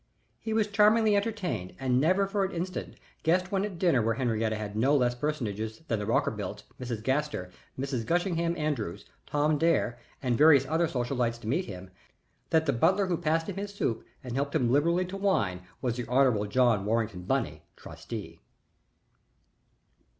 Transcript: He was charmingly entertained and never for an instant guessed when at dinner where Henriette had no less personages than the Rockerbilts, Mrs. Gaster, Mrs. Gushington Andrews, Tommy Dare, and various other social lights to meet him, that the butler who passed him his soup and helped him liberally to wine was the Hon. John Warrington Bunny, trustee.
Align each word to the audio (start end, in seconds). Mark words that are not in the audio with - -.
He 0.39 0.51
was 0.51 0.65
charmingly 0.67 1.15
entertained 1.15 1.75
and 1.79 2.01
never 2.01 2.25
for 2.25 2.43
an 2.43 2.51
instant 2.53 2.95
guessed 3.21 3.51
when 3.51 3.63
at 3.63 3.77
dinner 3.77 4.01
where 4.01 4.15
Henriette 4.15 4.51
had 4.51 4.75
no 4.75 4.97
less 4.97 5.13
personages 5.13 5.83
than 5.87 5.99
the 5.99 6.07
Rockerbilts, 6.07 6.63
Mrs. 6.79 7.03
Gaster, 7.03 7.51
Mrs. 7.77 8.03
Gushington 8.07 8.57
Andrews, 8.57 9.05
Tommy 9.27 9.57
Dare, 9.57 9.99
and 10.19 10.35
various 10.39 10.65
other 10.65 10.87
social 10.87 11.15
lights 11.15 11.37
to 11.37 11.47
meet 11.47 11.65
him, 11.65 11.91
that 12.49 12.65
the 12.65 12.73
butler 12.73 13.05
who 13.05 13.15
passed 13.17 13.47
him 13.47 13.57
his 13.57 13.75
soup 13.75 14.03
and 14.23 14.33
helped 14.33 14.55
him 14.55 14.71
liberally 14.71 15.05
to 15.05 15.15
wine 15.17 15.61
was 15.83 15.97
the 15.97 16.07
Hon. 16.07 16.47
John 16.49 16.83
Warrington 16.83 17.21
Bunny, 17.21 17.61
trustee. 17.75 18.39